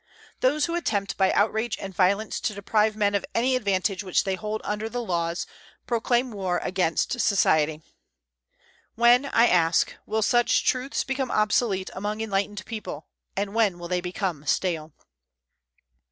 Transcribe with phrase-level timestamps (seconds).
[0.39, 4.33] Those who attempt by outrage and violence to deprive men of any advantage which they
[4.33, 5.45] hold under the laws,
[5.85, 7.83] proclaim war against society.
[8.95, 14.01] When, I ask, will such truths become obsolete among enlightened people; and when will they
[14.01, 14.91] become stale?"